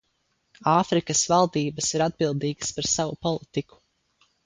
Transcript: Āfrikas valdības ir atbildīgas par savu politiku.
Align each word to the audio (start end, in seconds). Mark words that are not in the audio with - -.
Āfrikas 0.71 1.21
valdības 1.35 1.91
ir 1.99 2.07
atbildīgas 2.09 2.75
par 2.79 2.91
savu 2.97 3.19
politiku. 3.31 3.83